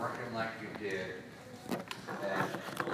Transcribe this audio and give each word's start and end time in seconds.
working 0.00 0.32
like 0.34 0.48
you 0.62 0.88
did, 0.88 1.12
and 1.68 2.42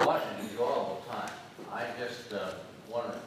what 0.05 0.21
an 0.23 0.45
enjoyable 0.45 1.01
time. 1.09 1.31
I 1.71 1.85
just 1.97 2.33
uh, 2.33 2.51
want 2.91 3.13
to 3.13 3.19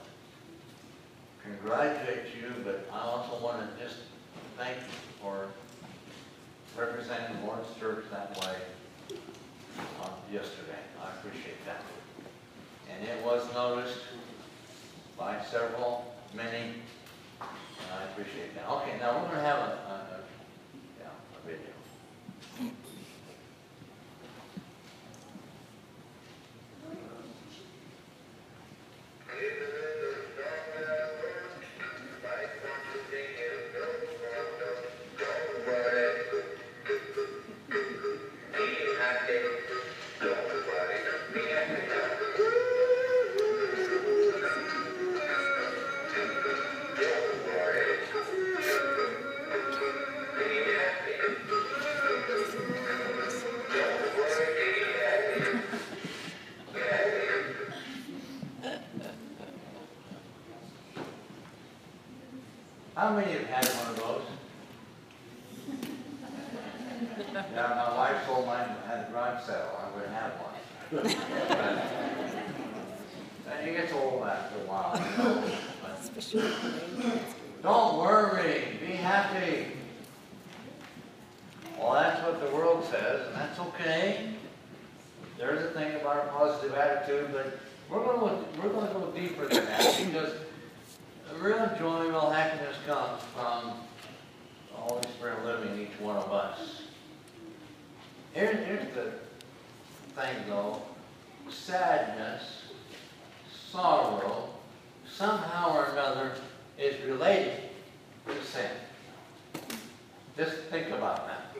congratulate 1.42 2.26
you, 2.36 2.52
but 2.62 2.86
I 2.92 3.00
also 3.00 3.42
want 3.42 3.58
to 3.62 3.82
just 3.82 3.96
thank 4.58 4.76
you 4.76 5.22
for 5.22 5.46
representing 6.76 7.46
Lawrence 7.46 7.68
Church 7.78 8.04
that 8.10 8.38
way 8.42 8.56
on 10.02 10.10
yesterday. 10.30 10.80
I 11.02 11.18
appreciate 11.18 11.64
that. 11.64 11.82
And 12.92 13.08
it 13.08 13.24
was 13.24 13.42
noticed 13.54 14.00
by 15.16 15.42
several, 15.50 16.14
many, 16.34 16.74
and 17.40 17.98
I 17.98 18.04
appreciate 18.12 18.54
that. 18.56 18.68
Okay, 18.68 18.98
now 19.00 19.16
we're 19.16 19.28
going 19.28 19.36
to 19.36 19.42
have 19.42 19.58
a, 19.58 19.72
a, 19.72 20.09
real 91.40 91.70
joy, 91.78 92.08
real 92.08 92.30
happiness 92.30 92.76
comes 92.86 93.22
from 93.34 93.72
the 94.70 94.76
Holy 94.76 95.02
Spirit 95.16 95.44
living 95.44 95.72
in 95.72 95.80
each 95.80 95.98
one 95.98 96.16
of 96.16 96.30
us. 96.30 96.82
Here, 98.34 98.52
here's 98.52 98.94
the 98.94 99.12
thing 100.20 100.36
though, 100.48 100.82
sadness, 101.48 102.42
sorrow, 103.70 104.50
somehow 105.10 105.76
or 105.76 105.84
another 105.86 106.32
is 106.78 107.02
related 107.06 107.62
to 108.26 108.44
sin. 108.44 108.70
Just 110.36 110.56
think 110.64 110.88
about 110.88 111.26
that. 111.26 111.56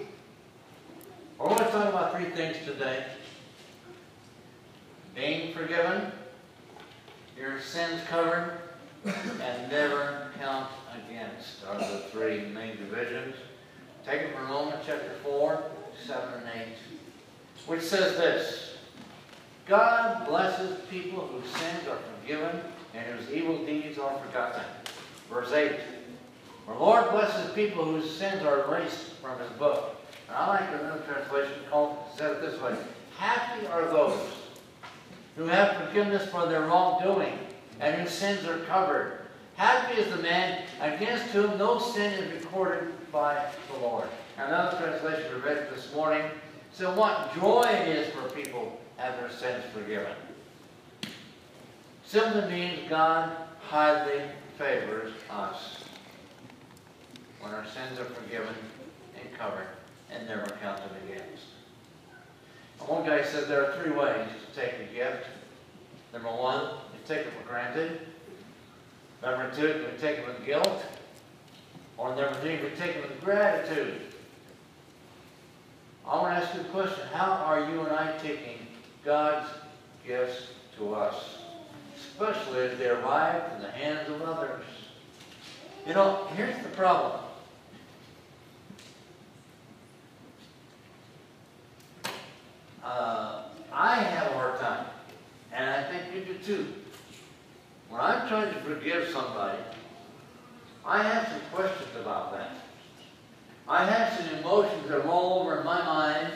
We're 1.39 1.49
going 1.49 1.59
to 1.59 1.71
talk 1.71 1.89
about 1.89 2.17
three 2.17 2.31
things 2.31 2.59
today. 2.67 3.07
Being 5.15 5.55
forgiven, 5.55 6.13
your 7.37 7.61
sins 7.61 8.03
covered, 8.09 8.59
and 9.05 9.71
never 9.71 10.31
count 10.39 10.69
against 10.95 11.65
are 11.67 11.79
the 11.79 11.99
three 12.11 12.41
main 12.47 12.77
divisions. 12.77 13.35
Take 14.05 14.23
it 14.23 14.35
from 14.35 14.49
Romans 14.49 14.83
chapter 14.87 15.13
4, 15.23 15.63
7 16.07 16.35
and 16.35 16.63
8, 16.63 16.69
which 17.67 17.83
says 17.83 18.17
this, 18.17 18.77
God 19.67 20.27
blesses 20.27 20.79
people 20.91 21.27
whose 21.27 21.49
sins 21.51 21.89
are 21.89 21.99
forgiven 22.21 22.61
and 22.95 23.07
whose 23.07 23.31
evil 23.31 23.65
deeds 23.65 23.99
are 23.99 24.19
forgotten. 24.19 24.65
Verse 25.31 25.53
8, 25.53 25.73
the 26.67 26.75
Lord 26.75 27.11
blesses 27.11 27.53
people 27.53 27.85
whose 27.85 28.11
sins 28.17 28.43
are 28.43 28.65
erased 28.65 29.13
from 29.23 29.39
his 29.39 29.51
book. 29.53 29.97
And 30.29 30.37
I 30.37 30.47
like 30.49 30.69
another 30.81 31.03
translation 31.07 31.65
called, 31.71 31.99
said 32.17 32.33
it 32.33 32.41
this 32.41 32.61
way, 32.61 32.77
Happy 33.17 33.67
are 33.67 33.85
those 33.87 34.21
who 35.37 35.45
have 35.45 35.77
forgiveness 35.85 36.29
for 36.31 36.47
their 36.47 36.63
wrongdoing 36.63 37.39
and 37.81 38.01
whose 38.01 38.13
sins 38.13 38.47
are 38.47 38.59
covered. 38.67 39.21
Happy 39.57 40.01
is 40.01 40.15
the 40.15 40.23
man 40.23 40.63
against 40.81 41.25
whom 41.27 41.59
no 41.59 41.79
sin 41.79 42.13
is 42.13 42.45
recorded 42.45 42.89
by 43.11 43.51
the 43.73 43.79
Lord. 43.81 44.09
Another 44.39 44.77
translation 44.79 45.35
we 45.35 45.41
read 45.41 45.69
this 45.75 45.93
morning 45.95 46.23
said 46.73 46.97
what 46.97 47.35
joy 47.35 47.63
it 47.63 47.89
is 47.89 48.13
for 48.15 48.23
people 48.31 48.81
have 48.97 49.17
their 49.19 49.31
sins 49.31 49.65
forgiven. 49.73 50.15
Simply 52.05 52.51
means 52.51 52.89
God 52.89 53.37
highly 53.61 54.23
favors 54.59 55.13
us 55.31 55.85
when 57.41 57.53
our 57.53 57.65
sins 57.67 57.99
are 57.99 58.05
forgiven 58.05 58.55
and 59.19 59.39
covered 59.39 59.69
and 60.11 60.27
never 60.27 60.47
counted 60.63 60.91
against. 61.05 61.45
And 62.81 62.89
one 62.89 63.07
guy 63.07 63.23
said 63.23 63.49
there 63.49 63.65
are 63.65 63.83
three 63.83 63.93
ways 63.93 64.29
to 64.47 64.61
take 64.61 64.75
a 64.81 64.95
gift. 64.95 65.27
Number 66.13 66.29
one, 66.29 66.71
take 67.11 67.27
it 67.27 67.33
for 67.43 67.49
granted. 67.49 68.01
Number 69.21 69.51
two, 69.53 69.67
you 69.67 69.89
take 70.01 70.19
it 70.19 70.27
with 70.29 70.47
guilt. 70.47 70.85
Or 71.99 72.15
number 72.15 72.35
three, 72.41 72.53
you 72.53 72.71
take 72.79 72.95
it 72.95 73.03
with 73.03 73.21
gratitude. 73.21 74.01
I 76.07 76.17
want 76.17 76.37
to 76.37 76.47
ask 76.47 76.55
you 76.55 76.61
a 76.61 76.65
question. 76.65 77.05
How 77.13 77.33
are 77.33 77.69
you 77.69 77.81
and 77.81 77.91
I 77.91 78.17
taking 78.19 78.59
God's 79.05 79.49
gifts 80.07 80.51
to 80.79 80.95
us? 80.95 81.39
Especially 81.97 82.61
as 82.61 82.79
they 82.79 82.89
arrive 82.89 83.43
in 83.57 83.63
the 83.63 83.71
hands 83.73 84.09
of 84.09 84.23
others. 84.23 84.65
You 85.89 85.95
know, 85.95 86.29
here's 86.37 86.63
the 86.63 86.69
problem. 86.71 87.23
Uh, 92.85 93.43
I 93.73 93.97
have 93.97 94.31
a 94.31 94.35
hard 94.35 94.61
time, 94.61 94.87
and 95.53 95.69
I 95.69 95.91
think 95.91 96.15
you 96.15 96.35
do 96.35 96.39
too. 96.39 96.67
When 97.91 98.01
I'm 98.01 98.29
trying 98.29 98.55
to 98.55 98.61
forgive 98.61 99.09
somebody, 99.09 99.59
I 100.87 101.03
have 101.03 101.27
some 101.27 101.41
questions 101.53 101.91
about 102.01 102.33
that. 102.33 102.53
I 103.69 103.85
have 103.85 104.17
some 104.17 104.39
emotions 104.39 104.89
that 104.89 105.05
roll 105.05 105.41
over 105.41 105.59
in 105.59 105.65
my 105.65 105.85
mind. 105.85 106.33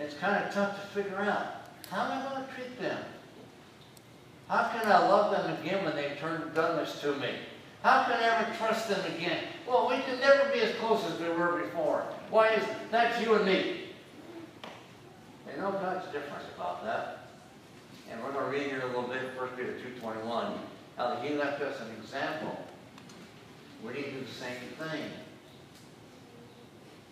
It's 0.00 0.14
kind 0.14 0.44
of 0.44 0.52
tough 0.52 0.80
to 0.80 1.02
figure 1.02 1.20
out. 1.20 1.68
How 1.88 2.10
am 2.10 2.18
I 2.18 2.30
going 2.30 2.46
to 2.46 2.52
treat 2.52 2.80
them? 2.80 2.98
How 4.48 4.68
can 4.68 4.90
I 4.90 4.98
love 5.08 5.30
them 5.30 5.56
again 5.60 5.84
when 5.84 5.94
they've 5.94 6.18
turned, 6.18 6.52
done 6.54 6.76
this 6.76 7.00
to 7.02 7.14
me? 7.14 7.30
How 7.84 8.04
can 8.04 8.14
I 8.14 8.40
ever 8.40 8.56
trust 8.56 8.88
them 8.88 9.04
again? 9.14 9.44
Well, 9.68 9.88
we 9.88 9.98
can 10.02 10.18
never 10.18 10.50
be 10.52 10.60
as 10.60 10.74
close 10.76 11.04
as 11.04 11.18
we 11.20 11.28
were 11.28 11.62
before. 11.62 12.04
Why 12.30 12.48
is 12.54 12.64
that's 12.90 13.20
you 13.24 13.34
and 13.34 13.46
me? 13.46 13.82
You 15.48 15.62
know 15.62 15.70
God's 15.70 16.06
different 16.06 16.44
about 16.56 16.84
that. 16.84 17.24
And 18.10 18.22
we're 18.22 18.32
going 18.32 18.44
to 18.44 18.50
read 18.50 18.66
here 18.68 18.82
a 18.82 18.86
little 18.86 19.08
bit, 19.08 19.22
1 19.36 19.48
Peter 19.56 19.74
2.21, 20.02 20.58
how 20.96 21.16
he 21.16 21.34
left 21.34 21.60
us 21.62 21.80
an 21.80 21.88
example. 22.00 22.56
We 23.84 23.92
need 23.92 24.04
to 24.04 24.10
do 24.12 24.20
the 24.20 24.32
same 24.32 24.56
thing. 24.78 25.10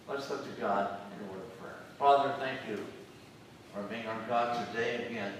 Let's 0.09 0.31
look 0.31 0.45
to 0.45 0.61
God 0.61 0.99
in 1.17 1.27
a 1.27 1.33
word 1.33 1.43
of 1.43 1.61
prayer. 1.61 1.81
Father, 1.99 2.35
thank 2.39 2.61
you 2.69 2.85
for 3.73 3.83
being 3.85 4.07
our 4.07 4.21
God 4.29 4.69
today 4.69 5.07
again. 5.07 5.33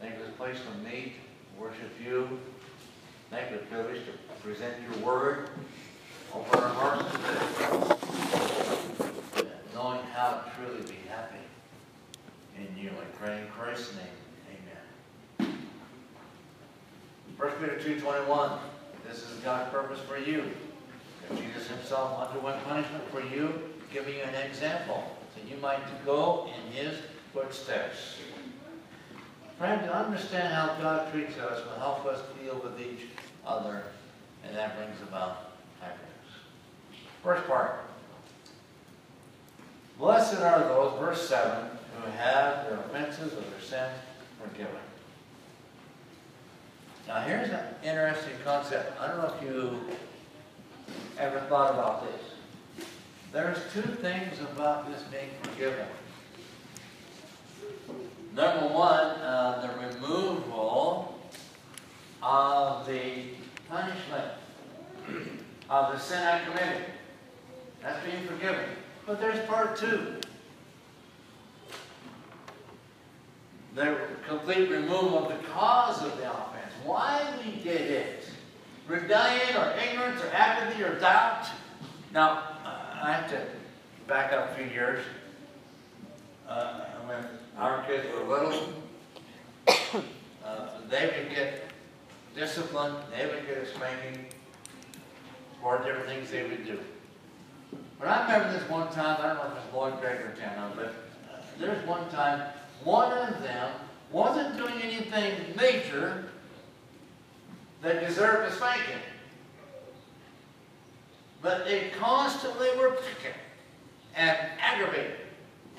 Thank 0.00 0.14
you 0.14 0.20
for 0.20 0.26
this 0.26 0.36
place 0.36 0.58
to 0.60 0.88
meet, 0.88 1.14
worship 1.58 1.92
you. 2.02 2.38
Thank 3.30 3.50
you 3.50 3.58
for 3.58 3.64
the 3.64 3.70
privilege 3.70 4.02
to 4.06 4.12
present 4.46 4.74
your 4.82 5.06
word. 5.06 5.50
Open 6.34 6.60
our 6.60 6.68
hearts 6.68 7.10
today. 7.12 7.38
Knowing 9.74 10.00
how 10.14 10.30
to 10.30 10.42
truly 10.56 10.82
be 10.82 10.96
happy 11.08 11.42
in 12.56 12.76
you. 12.76 12.90
I 12.90 13.04
pray 13.16 13.40
in 13.40 13.46
Christ's 13.48 13.94
name. 13.96 14.27
1 17.38 17.48
Peter 17.60 17.78
2.21 18.00 18.58
This 19.06 19.18
is 19.18 19.38
God's 19.44 19.70
purpose 19.70 20.00
for 20.08 20.18
you. 20.18 20.42
That 21.28 21.38
Jesus 21.38 21.68
himself 21.68 22.28
underwent 22.28 22.64
punishment 22.64 23.04
for 23.12 23.20
you, 23.20 23.70
giving 23.92 24.16
you 24.16 24.22
an 24.22 24.34
example, 24.34 25.16
that 25.36 25.48
you 25.48 25.56
might 25.62 26.04
go 26.04 26.48
in 26.48 26.72
his 26.72 26.98
footsteps. 27.32 28.16
Friend, 29.56 29.80
to 29.82 29.94
understand 29.94 30.52
how 30.52 30.74
God 30.82 31.12
treats 31.12 31.38
us 31.38 31.64
will 31.64 31.78
help 31.78 32.06
us 32.06 32.20
deal 32.42 32.56
with 32.56 32.80
each 32.80 33.06
other, 33.46 33.84
and 34.44 34.56
that 34.56 34.76
brings 34.76 35.00
about 35.02 35.52
happiness. 35.80 36.08
First 37.22 37.46
part. 37.46 37.84
Blessed 39.96 40.40
are 40.40 40.58
those, 40.60 40.98
verse 40.98 41.28
7, 41.28 41.68
who 42.02 42.10
have 42.10 42.66
their 42.66 42.78
offenses 42.78 43.32
or 43.32 43.42
their 43.42 43.60
sins 43.60 43.94
forgiven. 44.42 44.87
Now 47.08 47.22
here's 47.22 47.48
an 47.48 47.64
interesting 47.82 48.34
concept. 48.44 49.00
I 49.00 49.08
don't 49.08 49.16
know 49.16 49.32
if 49.34 49.42
you 49.42 49.80
ever 51.18 51.40
thought 51.48 51.72
about 51.72 52.04
this. 52.04 52.84
There's 53.32 53.56
two 53.72 53.80
things 53.80 54.38
about 54.40 54.92
this 54.92 55.02
being 55.04 55.30
forgiven. 55.42 55.86
Number 58.34 58.74
one, 58.74 59.06
uh, 59.22 59.66
the 59.66 59.86
removal 59.86 61.18
of 62.22 62.86
the 62.86 63.24
punishment 63.70 64.32
of 65.70 65.92
the 65.92 65.98
sin 65.98 66.22
I 66.22 66.44
committed. 66.44 66.84
That's 67.82 68.04
being 68.04 68.26
forgiven. 68.26 68.66
But 69.06 69.18
there's 69.18 69.42
part 69.46 69.78
two. 69.78 70.20
The 73.74 73.96
complete 74.28 74.68
removal 74.68 75.24
of 75.24 75.28
the 75.28 75.48
cause 75.48 76.02
of 76.02 76.14
the 76.18 76.30
offense. 76.30 76.57
Why 76.88 77.20
we 77.44 77.60
did 77.62 77.90
it. 77.90 78.24
Rebellion 78.86 79.56
or 79.58 79.74
ignorance 79.78 80.22
or 80.22 80.30
apathy 80.32 80.82
or 80.82 80.98
doubt. 80.98 81.46
Now, 82.14 82.44
uh, 82.64 83.02
I 83.02 83.12
have 83.12 83.28
to 83.28 83.42
back 84.06 84.32
up 84.32 84.52
a 84.52 84.54
few 84.54 84.64
years. 84.72 85.04
Uh, 86.48 86.80
when 87.04 87.26
our 87.58 87.84
kids 87.84 88.06
were 88.14 88.24
little, 88.24 88.72
uh, 90.46 90.68
they 90.88 91.12
would 91.14 91.28
get 91.36 91.64
disciplined, 92.34 92.96
they 93.14 93.26
would 93.26 93.46
get 93.46 93.58
a 93.58 93.66
spanking 93.66 94.24
for 95.60 95.76
different 95.82 96.06
things 96.06 96.30
they 96.30 96.44
would 96.44 96.64
do. 96.64 96.80
But 97.98 98.08
I 98.08 98.22
remember 98.22 98.58
this 98.58 98.70
one 98.70 98.90
time, 98.92 99.18
I 99.20 99.26
don't 99.26 99.36
know 99.36 99.56
if 99.58 99.62
it's 99.62 99.74
Lloyd 99.74 100.00
Craig 100.00 100.20
or 100.22 100.34
Tim, 100.40 100.52
but 100.74 100.86
uh, 100.86 101.42
there's 101.60 101.86
one 101.86 102.08
time, 102.08 102.48
one 102.82 103.12
of 103.12 103.42
them 103.42 103.74
wasn't 104.10 104.56
doing 104.56 104.80
anything 104.80 105.54
major 105.54 106.24
that 107.82 108.06
deserved 108.06 108.52
a 108.52 108.56
spanking. 108.56 109.00
But 111.40 111.64
they 111.64 111.90
constantly 111.98 112.68
were 112.76 112.90
picking 112.90 113.32
and 114.16 114.36
aggravating. 114.60 115.12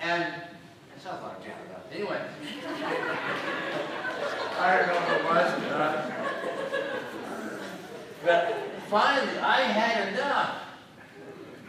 And 0.01 0.23
it 0.23 1.01
sounds 1.03 1.21
like 1.21 1.43
Janet 1.43 1.69
does. 1.69 1.83
Anyway. 1.93 2.19
I 4.59 4.77
don't 4.77 4.87
know 4.87 4.95
what 4.95 5.19
it 5.19 5.25
was. 5.25 5.53
Uh, 5.71 6.11
but 8.23 8.55
finally, 8.87 9.37
I 9.39 9.61
had 9.61 10.13
enough. 10.13 10.55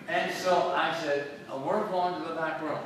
And 0.08 0.32
so 0.32 0.72
I 0.74 0.94
said, 1.00 1.26
oh, 1.50 1.60
we're 1.60 1.86
going 1.86 2.20
to 2.20 2.28
the 2.28 2.34
back 2.34 2.60
room. 2.62 2.78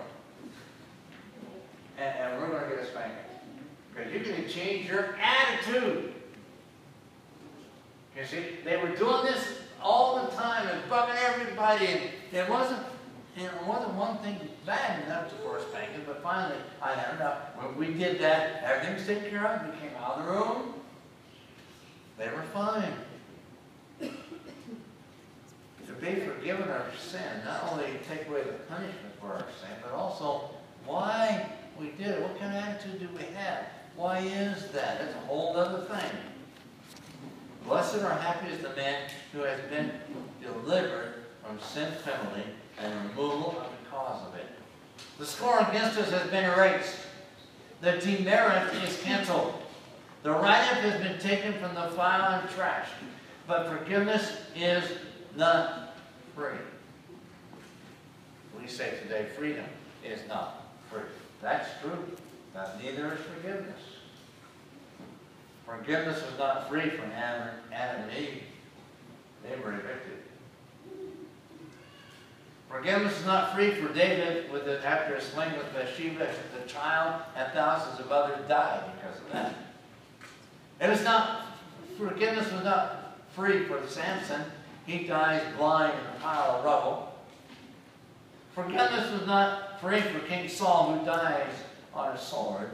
And, 1.99 2.17
and 2.17 2.41
we're 2.41 2.49
going 2.49 2.70
to 2.70 2.76
get 2.76 2.85
a 2.85 2.87
spanking. 2.87 3.17
Because 3.94 4.12
you 4.12 4.20
can 4.20 4.49
change 4.49 4.88
your 4.88 5.17
attitude. 5.20 6.13
You 8.16 8.25
see, 8.25 8.44
they 8.64 8.76
were 8.76 8.94
doing 8.96 9.25
this 9.25 9.61
all 9.82 10.25
the 10.25 10.31
time 10.37 10.69
and 10.69 10.90
bugging 10.90 11.16
everybody. 11.16 11.87
And 11.87 12.00
it 12.32 12.49
wasn't, 12.49 12.81
you 13.37 13.44
know, 13.44 13.52
wasn't 13.66 13.94
one 13.94 14.19
thing 14.19 14.38
bad 14.64 15.05
enough 15.05 15.28
to 15.31 15.34
for 15.37 15.58
a 15.58 15.62
spanking, 15.62 16.02
but 16.06 16.22
finally 16.22 16.56
I 16.81 16.93
had 16.94 17.16
enough. 17.16 17.38
When 17.56 17.76
we 17.76 17.94
did 17.94 18.20
that, 18.20 18.62
everything 18.64 18.94
was 18.94 19.06
taken 19.06 19.31
care 19.31 19.46
of. 19.46 19.66
We 19.66 19.81
came 19.81 19.96
out 19.96 20.19
of 20.19 20.25
the 20.25 20.32
room. 20.32 20.75
They 22.19 22.28
were 22.28 22.44
fine 22.52 22.93
to 25.87 25.93
be 26.00 26.20
forgiven 26.20 26.69
our 26.70 26.87
sin, 26.99 27.20
not 27.44 27.72
only 27.72 27.87
take 28.08 28.28
away 28.28 28.43
the 28.43 28.52
punishment 28.52 29.14
for 29.20 29.28
our 29.28 29.46
sin, 29.60 29.76
but 29.82 29.93
also 29.93 30.50
why 30.87 31.50
we 31.78 31.88
did 31.90 32.08
it. 32.08 32.22
What 32.22 32.38
kind 32.38 32.56
of 32.56 32.64
attitude 32.64 33.00
do 33.00 33.08
we 33.17 33.25
have? 33.34 33.67
Why 33.96 34.19
is 34.20 34.69
that? 34.69 34.99
That's 34.99 35.14
a 35.14 35.26
whole 35.26 35.56
other 35.56 35.84
thing. 35.84 36.10
Blessed 37.64 37.96
or 37.96 38.11
happy 38.11 38.49
is 38.52 38.61
the 38.61 38.75
man 38.76 39.11
who 39.32 39.40
has 39.40 39.61
been 39.70 39.90
delivered 40.43 41.14
from 41.43 41.58
sin 41.61 41.90
penalty 42.05 42.49
and 42.78 43.11
removal 43.11 43.50
of 43.58 43.70
the 43.70 43.90
cause 43.90 44.26
of 44.28 44.34
it. 44.34 44.46
The 45.19 45.26
score 45.26 45.58
against 45.61 45.99
us 45.99 46.11
has 46.11 46.31
been 46.31 46.44
erased. 46.44 46.96
The 47.81 47.93
demerit 47.93 48.75
is 48.82 49.00
canceled. 49.02 49.55
The 50.22 50.31
write-up 50.31 50.78
has 50.78 51.00
been 51.02 51.19
taken 51.19 51.52
from 51.55 51.75
the 51.75 51.88
file 51.96 52.40
and 52.40 52.49
trashed. 52.50 52.88
But 53.46 53.69
forgiveness 53.69 54.38
is 54.56 54.84
not 55.37 55.96
free. 56.34 56.58
We 58.60 58.67
say 58.67 58.94
today 59.02 59.26
freedom 59.37 59.67
is 60.05 60.20
not 60.28 60.67
free. 60.90 61.02
That's 61.43 61.69
true. 61.82 61.99
But 62.52 62.78
neither 62.82 63.12
is 63.12 63.20
forgiveness. 63.20 63.81
Forgiveness 65.66 66.22
was 66.22 66.38
not 66.38 66.69
free 66.69 66.90
from 66.90 67.11
Adam, 67.12 67.55
and 67.72 68.11
Eve. 68.12 68.43
They 69.43 69.56
were 69.56 69.72
evicted. 69.72 70.19
Forgiveness 72.69 73.19
is 73.19 73.26
not 73.26 73.55
free 73.55 73.72
for 73.72 73.93
David 73.93 74.50
with 74.52 74.64
the, 74.64 74.84
after 74.87 75.14
his 75.14 75.25
sling 75.25 75.52
with 75.56 75.72
Bathsheba, 75.72 76.28
the 76.58 76.69
child, 76.69 77.22
and 77.37 77.52
thousands 77.52 78.00
of 78.00 78.11
others 78.11 78.46
died 78.49 78.84
because 78.96 79.19
of 79.20 79.32
that. 79.32 79.55
It 80.81 80.90
was 80.90 81.05
not, 81.05 81.46
forgiveness 81.96 82.50
was 82.52 82.64
not 82.64 83.19
free 83.34 83.64
for 83.67 83.81
Samson 83.87 84.43
he 84.87 85.05
dies 85.06 85.43
blind 85.56 85.94
in 85.99 86.17
a 86.17 86.20
pile 86.20 86.56
of 86.56 86.64
rubble. 86.64 87.14
Forgiveness 88.55 89.10
was 89.12 89.26
not 89.26 89.81
free 89.81 90.00
for 90.00 90.20
King 90.20 90.49
Saul, 90.49 90.99
who 90.99 91.05
dies 91.05 91.52
on 91.94 92.14
a 92.14 92.19
sword. 92.19 92.70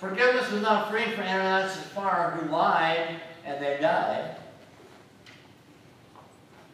Forgiveness 0.00 0.50
was 0.50 0.62
not 0.62 0.90
free 0.90 1.04
for 1.14 1.20
Ananias 1.20 1.76
and 1.76 1.84
Sapphira, 1.84 2.30
who 2.30 2.50
lied 2.50 3.20
and 3.44 3.62
they 3.62 3.76
died. 3.82 4.34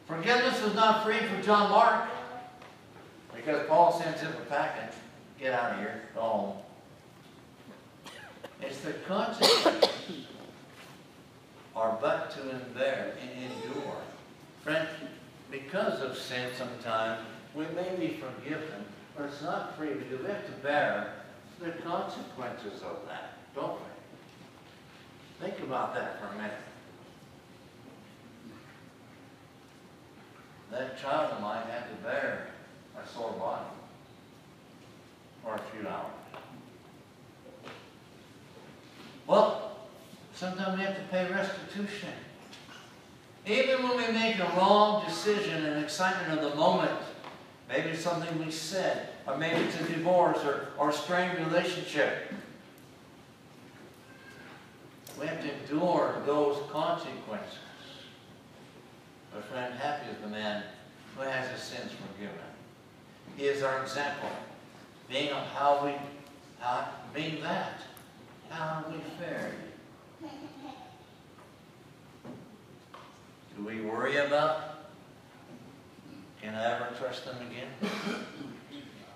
Forgiveness 0.06 0.62
was 0.62 0.74
not 0.76 1.04
free 1.04 1.18
for 1.18 1.42
John 1.42 1.72
Mark, 1.72 2.08
because 3.34 3.66
Paul 3.66 4.00
sends 4.00 4.20
him 4.20 4.32
a 4.32 4.44
packet. 4.44 4.94
Get 5.40 5.52
out 5.52 5.72
of 5.72 5.78
here. 5.80 6.02
Go 6.14 6.20
home. 6.20 6.56
It's 8.62 8.78
the 8.82 8.92
consequences 8.92 9.90
are 11.74 11.98
but 12.00 12.30
to 12.30 12.42
endure 12.42 13.12
and 13.20 13.30
endure. 13.42 13.96
Friend, 14.62 14.86
because 15.50 16.00
of 16.00 16.16
sin 16.16 16.50
sometimes, 16.56 17.22
we 17.56 17.64
may 17.74 17.96
be 17.98 18.20
forgiven, 18.20 18.84
but 19.16 19.26
it's 19.26 19.42
not 19.42 19.76
free 19.76 19.94
because 19.94 20.20
we 20.20 20.28
have 20.28 20.46
to 20.46 20.52
bear 20.62 21.12
the 21.60 21.70
consequences 21.82 22.82
of 22.82 23.06
that, 23.08 23.38
don't 23.54 23.72
we? 23.72 25.46
Think 25.46 25.60
about 25.60 25.94
that 25.94 26.20
for 26.20 26.26
a 26.26 26.36
minute. 26.36 26.52
That 30.70 31.00
child 31.00 31.32
of 31.32 31.40
mine 31.40 31.62
had 31.70 31.88
to 31.88 31.94
bear 32.02 32.48
a 33.00 33.06
sore 33.06 33.32
body 33.32 33.64
for 35.42 35.54
a 35.54 35.60
few 35.70 35.88
hours. 35.88 36.12
Well, 39.26 39.78
sometimes 40.34 40.78
we 40.78 40.84
have 40.84 40.96
to 40.96 41.02
pay 41.04 41.30
restitution. 41.30 42.10
Even 43.46 43.82
when 43.82 43.96
we 43.96 44.12
make 44.12 44.38
a 44.38 44.52
wrong 44.56 45.04
decision 45.06 45.64
in 45.64 45.82
excitement 45.82 46.40
of 46.40 46.50
the 46.50 46.56
moment, 46.56 46.90
maybe 47.68 47.90
it's 47.90 48.02
something 48.02 48.44
we 48.44 48.50
said, 48.50 49.08
or 49.26 49.36
maybe 49.36 49.60
it's 49.62 49.80
a 49.80 49.84
divorce 49.84 50.38
or, 50.44 50.68
or 50.78 50.90
a 50.90 50.92
strained 50.92 51.38
relationship, 51.46 52.32
we 55.20 55.26
have 55.26 55.40
to 55.42 55.52
endure 55.60 56.22
those 56.26 56.58
consequences. 56.70 57.58
But 59.32 59.44
friend, 59.44 59.74
happy 59.74 60.10
is 60.10 60.18
the 60.22 60.28
man 60.28 60.62
who 61.16 61.22
has 61.22 61.48
his 61.50 61.60
sins 61.60 61.92
forgiven. 61.92 62.36
He 63.36 63.44
is 63.46 63.62
our 63.62 63.82
example, 63.82 64.30
being 65.08 65.30
of 65.30 65.46
how 65.48 65.84
we, 65.84 65.92
how, 66.58 66.88
being 67.14 67.40
that, 67.42 67.80
how 68.50 68.84
we 68.90 68.98
fared. 69.18 69.54
Do 73.56 73.64
we 73.64 73.80
worry 73.80 74.18
about, 74.18 74.75
can 76.46 76.54
I 76.54 76.76
ever 76.76 76.88
trust 76.96 77.24
them 77.24 77.36
again? 77.50 77.90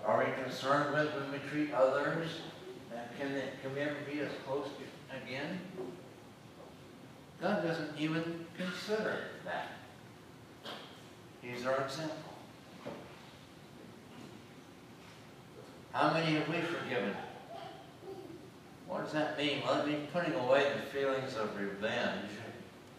Are 0.05 0.19
we 0.19 0.43
concerned 0.43 0.93
with 0.93 1.13
when 1.13 1.31
we 1.31 1.37
treat 1.49 1.73
others? 1.73 2.27
Can, 3.17 3.33
they, 3.33 3.43
can 3.61 3.73
we 3.73 3.79
ever 3.79 3.95
be 4.11 4.19
as 4.19 4.31
close 4.45 4.67
again? 5.09 5.59
God 7.41 7.63
doesn't 7.63 7.91
even 7.97 8.45
consider 8.57 9.19
that. 9.45 9.71
He's 11.41 11.65
our 11.65 11.81
example. 11.83 12.17
How 15.93 16.13
many 16.13 16.35
have 16.35 16.49
we 16.49 16.59
forgiven? 16.61 17.15
What 18.87 19.05
does 19.05 19.13
that 19.13 19.37
mean? 19.37 19.61
Well, 19.65 19.79
it 19.79 19.87
means 19.87 20.09
putting 20.11 20.33
away 20.33 20.69
the 20.75 20.99
feelings 20.99 21.35
of 21.37 21.57
revenge 21.57 22.29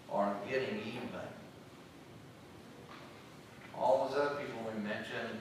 or 0.08 0.34
getting 0.48 0.78
even 0.78 1.08
those 4.12 4.20
other 4.20 4.34
people 4.36 4.60
we 4.74 4.82
mentioned, 4.82 5.38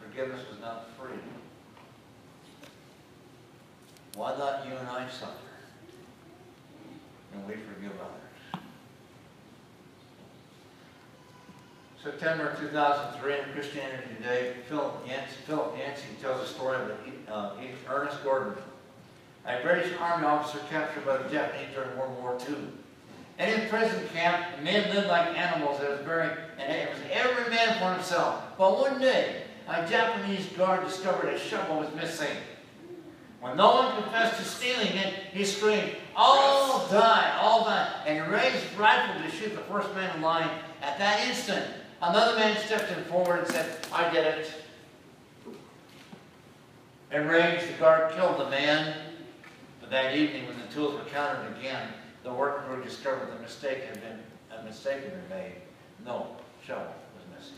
forgiveness 0.00 0.40
was 0.50 0.60
not 0.60 0.88
free. 0.98 1.18
Why 4.14 4.36
not 4.36 4.66
you 4.66 4.72
and 4.72 4.88
I 4.88 5.08
suffer? 5.08 5.32
And 7.32 7.46
we 7.46 7.54
forgive 7.54 7.92
others. 7.92 8.62
September 12.02 12.56
2003 12.58 13.34
in 13.34 13.44
Christianity 13.52 14.14
Today, 14.16 14.54
Philip 14.68 15.06
Yancey, 15.06 15.36
Philip 15.46 15.78
Yancey 15.78 16.06
tells 16.20 16.40
a 16.42 16.52
story 16.52 16.78
of 16.78 16.90
uh, 17.30 17.52
Ernest 17.88 18.24
Gordon, 18.24 18.54
a 19.46 19.62
British 19.62 19.92
Army 20.00 20.26
officer 20.26 20.58
captured 20.70 21.04
by 21.04 21.18
the 21.18 21.28
Japanese 21.28 21.68
during 21.74 21.96
World 21.96 22.20
War 22.20 22.38
II. 22.48 22.56
And 23.40 23.62
in 23.62 23.68
prison 23.70 24.06
camp, 24.12 24.62
men 24.62 24.94
lived 24.94 25.08
like 25.08 25.34
animals. 25.34 25.80
It 25.80 25.88
was 25.88 26.00
very, 26.00 26.28
and 26.58 26.70
it 26.70 26.90
was 26.90 26.98
every 27.10 27.48
man 27.50 27.78
for 27.78 27.94
himself. 27.94 28.42
But 28.58 28.78
one 28.78 29.00
day, 29.00 29.44
a 29.66 29.88
Japanese 29.88 30.44
guard 30.48 30.86
discovered 30.86 31.32
a 31.32 31.38
shovel 31.38 31.78
was 31.78 31.88
missing. 31.94 32.36
When 33.40 33.56
no 33.56 33.76
one 33.76 34.02
confessed 34.02 34.36
to 34.36 34.44
stealing 34.44 34.94
it, 34.94 35.14
he 35.32 35.46
screamed, 35.46 35.96
all 36.14 36.86
die, 36.88 37.38
all 37.40 37.64
die, 37.64 37.90
and 38.06 38.30
raised 38.30 38.56
his 38.56 38.78
rifle 38.78 39.22
to 39.22 39.30
shoot 39.30 39.54
the 39.54 39.62
first 39.62 39.94
man 39.94 40.14
in 40.14 40.20
line. 40.20 40.50
At 40.82 40.98
that 40.98 41.26
instant, 41.26 41.64
another 42.02 42.38
man 42.38 42.58
stepped 42.58 42.92
in 42.92 43.02
forward 43.04 43.38
and 43.38 43.48
said, 43.48 43.78
I 43.90 44.10
did 44.10 44.26
it. 44.26 44.52
Enraged, 47.10 47.68
the 47.68 47.78
guard 47.78 48.12
killed 48.12 48.38
the 48.38 48.50
man. 48.50 48.94
But 49.80 49.88
that 49.88 50.14
evening, 50.14 50.46
when 50.46 50.60
the 50.60 50.66
tools 50.74 50.92
were 50.92 51.08
counted 51.08 51.56
again, 51.56 51.88
the 52.22 52.32
work 52.32 52.66
crew 52.66 52.82
discovered 52.82 53.28
the 53.36 53.42
mistake 53.42 53.84
had 53.84 54.00
been 54.00 54.20
a 54.58 54.62
mistake 54.64 55.02
had 55.04 55.12
been 55.12 55.38
made. 55.38 55.54
No 56.04 56.36
shovel 56.66 56.94
was 57.14 57.24
missing. 57.38 57.56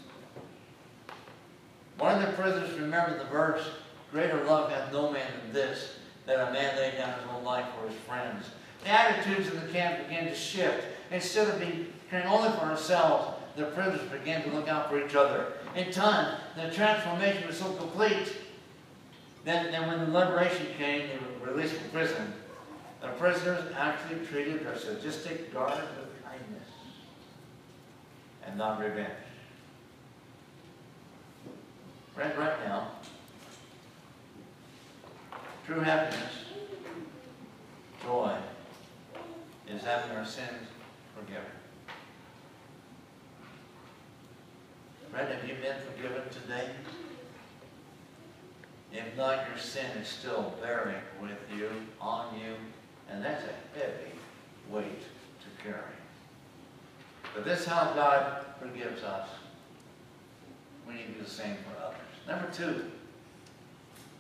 One 1.99 2.23
of 2.23 2.29
the 2.29 2.37
prisoners 2.41 2.79
remembered 2.79 3.21
the 3.21 3.25
verse, 3.25 3.65
Greater 4.13 4.45
love 4.45 4.71
hath 4.71 4.93
no 4.93 5.11
man 5.11 5.27
than 5.43 5.55
this, 5.55 5.95
that 6.27 6.49
a 6.49 6.53
man 6.53 6.77
lay 6.77 6.93
down 6.97 7.19
his 7.19 7.29
own 7.35 7.45
life 7.45 7.65
for 7.75 7.89
his 7.89 7.99
friends. 8.01 8.45
The 8.85 8.91
attitudes 8.91 9.49
in 9.49 9.59
the 9.59 9.73
camp 9.73 10.07
began 10.07 10.27
to 10.27 10.35
shift. 10.35 10.85
Instead 11.11 11.49
of 11.49 11.59
being 11.59 11.93
caring 12.11 12.27
only 12.27 12.51
for 12.51 12.65
ourselves, 12.67 13.39
the 13.57 13.65
prisoners 13.67 14.07
began 14.11 14.43
to 14.43 14.51
look 14.51 14.69
out 14.69 14.91
for 14.91 15.03
each 15.05 15.15
other. 15.15 15.53
In 15.75 15.91
time, 15.91 16.37
the 16.57 16.71
transformation 16.71 17.47
was 17.47 17.59
so 17.59 17.73
complete. 17.73 18.35
that, 19.45 19.73
then 19.73 19.89
when 19.89 20.01
the 20.01 20.19
liberation 20.19 20.67
came, 20.77 21.09
they 21.09 21.19
were 21.41 21.53
released 21.53 21.75
from 21.75 21.91
prison. 21.91 22.33
The 23.03 23.09
prisoners 23.09 23.65
actually 23.77 24.25
treated 24.27 24.65
their 24.65 24.79
sadistic 24.79 25.53
guards 25.53 25.81
with 25.99 26.25
kindness 26.25 26.69
and 28.47 28.57
not 28.57 28.81
revenge. 28.81 29.11
Right, 32.17 32.39
right 32.39 32.65
now, 32.65 32.89
true 35.67 35.81
happiness, 35.81 36.33
joy, 38.05 38.37
is 39.69 39.83
having 39.83 40.17
our 40.17 40.25
sins 40.25 40.69
forgiven. 41.19 41.43
Friend, 45.11 45.29
have 45.29 45.49
you 45.49 45.57
been 45.57 45.77
forgiven 45.91 46.23
today? 46.31 46.71
If 48.93 49.17
not, 49.17 49.49
your 49.49 49.59
sin 49.59 49.87
is 50.01 50.07
still 50.07 50.55
bearing 50.63 51.03
with 51.21 51.39
you, 51.57 51.71
on 52.01 52.39
you, 52.39 52.55
and 53.13 53.25
that's 53.25 53.45
a 53.45 53.79
heavy 53.79 54.13
weight 54.71 55.03
to 55.03 55.63
carry. 55.63 55.79
But 57.35 57.45
this 57.45 57.61
is 57.61 57.67
how 57.67 57.93
God 57.95 58.45
forgives 58.61 59.03
us. 59.03 59.29
We 60.87 60.95
need 60.95 61.07
to 61.09 61.13
do 61.13 61.23
the 61.23 61.31
same 61.31 61.57
for 61.57 61.85
others. 61.85 61.99
Number 62.27 62.51
two, 62.53 62.91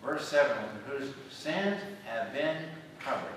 verse 0.04 0.28
7, 0.28 0.56
whose 0.86 1.12
sins 1.30 1.80
have 2.04 2.32
been 2.32 2.56
covered. 3.00 3.28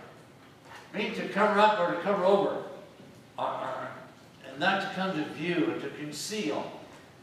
Mean 0.94 1.14
to 1.16 1.28
cover 1.30 1.60
up 1.60 1.80
or 1.80 1.96
to 1.96 2.02
cover 2.02 2.24
over. 2.24 2.64
And 3.38 4.60
not 4.60 4.82
to 4.82 4.88
come 4.96 5.18
to 5.18 5.30
view 5.34 5.74
or 5.74 5.80
to 5.80 5.90
conceal. 5.98 6.72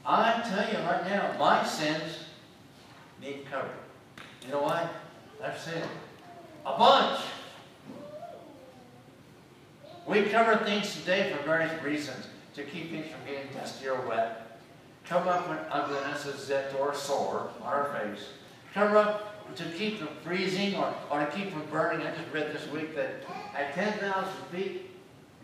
I 0.04 0.42
tell 0.48 0.68
you 0.70 0.86
right 0.86 1.04
now, 1.06 1.34
my 1.38 1.64
sins 1.64 2.24
need 3.20 3.46
covered. 3.50 3.70
You 4.44 4.52
know 4.52 4.62
why? 4.62 4.88
I've 5.42 5.58
sinned. 5.58 5.88
A 6.66 6.76
bunch. 6.76 7.20
We 10.06 10.24
cover 10.24 10.56
things 10.64 10.94
today 10.94 11.32
for 11.32 11.42
various 11.44 11.82
reasons. 11.82 12.26
To 12.54 12.62
keep 12.64 12.90
things 12.90 13.06
from 13.06 13.20
getting 13.26 13.50
dusty 13.54 13.88
or 13.88 14.00
wet. 14.06 14.58
Cover 15.06 15.30
up 15.30 15.48
when 15.48 15.58
ugliness 15.70 16.26
is 16.26 16.46
zit 16.46 16.74
or 16.78 16.94
sore 16.94 17.50
on 17.62 17.66
our 17.66 17.84
face. 17.94 18.26
Cover 18.74 18.98
up 18.98 19.54
to 19.56 19.64
keep 19.64 19.98
from 19.98 20.08
freezing 20.22 20.74
or, 20.76 20.94
or 21.10 21.20
to 21.20 21.26
keep 21.32 21.50
from 21.50 21.64
burning. 21.70 22.06
I 22.06 22.14
just 22.14 22.30
read 22.32 22.52
this 22.52 22.68
week 22.70 22.94
that 22.94 23.22
at 23.56 23.74
10,000 23.74 24.32
feet, 24.50 24.90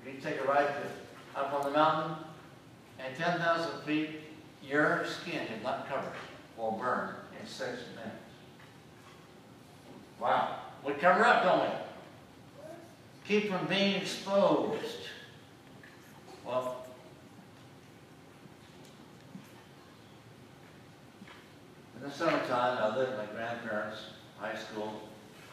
if 0.03 0.15
you 0.15 0.21
take 0.21 0.41
a 0.41 0.45
ride 0.45 0.67
to, 0.67 1.41
up 1.41 1.53
on 1.55 1.65
the 1.65 1.71
mountain, 1.71 2.17
at 3.01 3.17
10,000 3.17 3.83
feet, 3.83 4.21
your 4.63 5.07
skin 5.07 5.47
is 5.47 5.63
not 5.63 5.89
covered 5.89 6.13
will 6.59 6.73
burn 6.73 7.15
in 7.41 7.47
six 7.47 7.79
minutes. 7.95 8.17
Wow. 10.21 10.59
We 10.85 10.93
cover 10.95 11.25
up, 11.25 11.45
don't 11.45 11.61
we? 11.61 11.88
Keep 13.29 13.51
from 13.51 13.67
being 13.67 13.97
exposed. 13.97 15.05
Well, 16.47 16.87
in 21.95 22.09
the 22.09 22.11
summertime, 22.11 22.79
I 22.79 22.97
lived 22.97 23.11
with 23.11 23.19
my 23.19 23.27
grandparents, 23.27 23.99
high 24.39 24.57
school, 24.57 25.03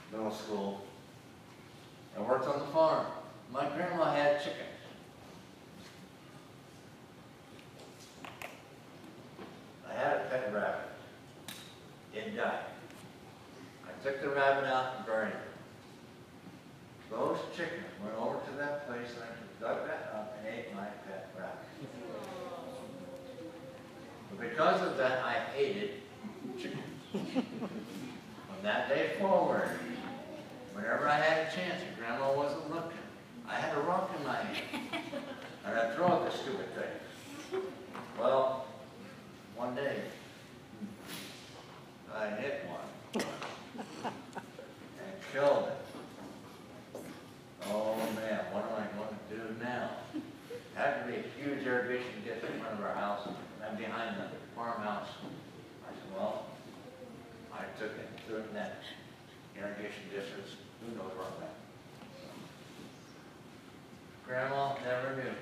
middle 0.10 0.32
school. 0.32 0.86
and 2.16 2.26
worked 2.26 2.48
on 2.48 2.60
the 2.60 2.66
farm. 2.68 3.08
My 3.52 3.68
grandma 3.76 4.16
had 4.16 4.42
chickens. 4.42 4.70
I 9.90 9.94
had 9.94 10.16
a 10.16 10.30
pet 10.30 10.54
rabbit. 10.54 11.60
It 12.14 12.38
died. 12.38 12.60
I 13.86 14.02
took 14.02 14.22
the 14.22 14.30
rabbit 14.30 14.64
out 14.64 14.94
and 14.96 15.06
buried 15.06 15.34
it. 15.34 15.55
Those 17.16 17.38
chickens 17.56 17.86
went 18.04 18.16
over 18.18 18.40
to 18.46 18.58
that 18.58 18.88
place 18.88 19.08
and 19.16 19.24
I 19.24 19.28
dug 19.62 19.88
that 19.88 20.12
up 20.14 20.38
and 20.38 20.54
ate 20.54 20.76
my 20.76 20.86
pet 21.08 21.30
rabbit. 21.38 21.90
But 24.30 24.40
because 24.50 24.82
of 24.82 24.98
that, 24.98 25.24
I 25.24 25.34
hated 25.56 26.02
chickens. 26.60 26.82
From 27.12 28.64
that 28.64 28.90
day 28.90 29.14
forward, 29.18 29.70
whenever 30.74 31.08
I 31.08 31.16
had 31.16 31.48
a 31.48 31.56
chance 31.56 31.82
and 31.88 31.98
Grandma 31.98 32.34
wasn't 32.36 32.70
looking, 32.70 32.98
I 33.48 33.56
had 33.56 33.78
a 33.78 33.82
rock 33.82 34.12
in 34.20 34.26
my 34.28 34.36
hand. 34.36 35.04
And 35.66 35.80
I'd 35.80 35.96
throw 35.96 36.24
the 36.26 36.32
stupid 36.32 36.68
thing. 36.76 37.62
Well, 38.20 38.66
one 39.56 39.74
day, 39.74 40.02
I 42.14 42.28
hit 42.32 42.66
one 42.68 43.24
and 44.44 45.16
killed 45.32 45.68
it. 45.68 45.78
Oh 47.68 47.96
man, 48.16 48.40
what 48.52 48.64
am 48.66 48.74
I 48.78 48.86
going 48.96 49.16
to 49.18 49.36
do 49.36 49.42
now? 49.64 49.90
Had 50.86 51.08
to 51.08 51.12
be 51.12 51.18
a 51.18 51.24
huge 51.42 51.66
irrigation 51.66 52.22
ditch 52.24 52.44
in 52.48 52.60
front 52.60 52.78
of 52.78 52.86
our 52.86 52.94
house 52.94 53.28
and 53.68 53.76
behind 53.76 54.18
the 54.18 54.28
farmhouse. 54.56 55.08
I 55.84 55.90
said, 55.90 56.16
well, 56.16 56.46
I 57.52 57.64
took 57.80 57.90
it, 57.90 58.08
threw 58.28 58.38
it 58.38 58.54
that 58.54 58.84
irrigation 59.58 60.04
district, 60.14 60.48
who 60.82 60.96
knows 60.96 61.12
where 61.18 61.26
I'm 61.26 61.42
at. 61.42 61.56
Grandma 64.28 64.76
never 64.86 65.16
knew. 65.16 65.36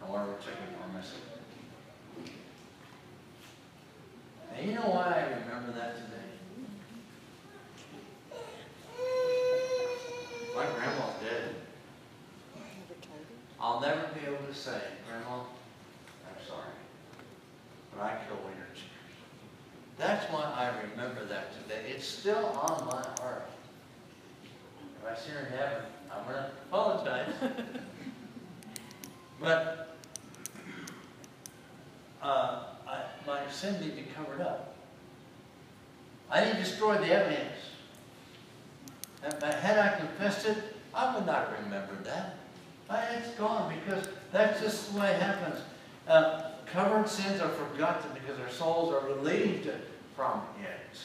And 0.00 0.10
what 0.12 0.28
we're 0.28 0.38
chicken 0.38 0.70
were 0.80 0.96
missing. 0.96 1.26
And 4.54 4.68
you 4.68 4.76
know 4.76 4.90
why 4.90 5.06
I 5.06 5.22
remember 5.40 5.72
that 5.76 5.96
today? 5.96 6.28
My 10.54 10.66
grandma's 10.66 11.20
dead. 11.20 11.56
I'll 13.58 13.80
never 13.80 14.08
be 14.14 14.20
able 14.26 14.44
to 14.46 14.54
say, 14.54 14.80
Grandma, 15.08 15.40
I'm 15.40 16.46
sorry, 16.46 16.76
but 17.90 18.04
I 18.04 18.18
killed 18.26 18.44
one 18.44 18.52
of 18.52 18.58
your 18.58 18.68
chickens. 18.74 19.16
That's 19.98 20.30
why 20.30 20.44
I 20.44 20.72
remember 20.90 21.24
that 21.24 21.52
today. 21.62 21.80
It's 21.88 22.06
still 22.06 22.44
on 22.46 22.86
my 22.86 23.02
heart. 23.20 23.48
If 25.02 25.10
I 25.10 25.18
see 25.18 25.30
her 25.32 25.46
in 25.46 25.52
heaven, 25.58 25.82
I'm 26.12 26.24
going 26.24 26.36
to 26.36 26.50
apologize. 26.68 27.32
But 29.40 29.96
uh, 32.22 32.64
I, 32.86 33.02
my 33.26 33.40
sin 33.50 33.80
need 33.80 33.90
to 33.90 34.02
be 34.02 34.08
covered 34.14 34.40
up. 34.40 34.74
I 36.30 36.40
didn't 36.40 36.60
destroy 36.60 36.98
the 36.98 37.12
evidence. 37.12 37.52
And 39.22 39.42
had 39.42 39.78
I 39.78 39.98
confessed 39.98 40.46
it, 40.46 40.56
I 40.94 41.14
would 41.14 41.26
not 41.26 41.52
remember 41.62 41.94
that. 42.04 42.36
I, 42.88 43.02
it's 43.16 43.30
gone 43.30 43.74
because 43.82 44.08
that's 44.32 44.60
just 44.60 44.92
the 44.92 45.00
way 45.00 45.10
it 45.10 45.20
happens. 45.20 45.60
Uh, 46.08 46.50
covered 46.66 47.08
sins 47.08 47.40
are 47.40 47.48
forgotten 47.48 48.10
because 48.14 48.38
their 48.38 48.50
souls 48.50 48.92
are 48.92 49.06
relieved 49.06 49.68
from 50.14 50.42
it. 50.62 50.98